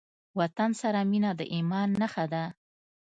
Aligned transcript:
وطن 0.39 0.71
سره 0.81 0.99
مينه 1.11 1.31
د 1.39 1.41
ايمان 1.55 1.89
نښه 2.01 2.25
ده. 2.33 2.43